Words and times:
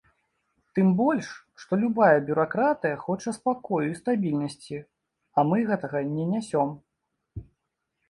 Тым 0.77 0.87
больш, 1.01 1.27
што 1.63 1.79
любая 1.81 2.17
бюракратыя 2.31 2.95
хоча 3.05 3.35
спакою 3.39 3.85
і 3.91 3.95
стабільнасці, 4.01 4.83
а 5.37 5.49
мы 5.53 5.65
гэтага 5.73 6.07
не 6.19 6.31
нясём. 6.35 6.69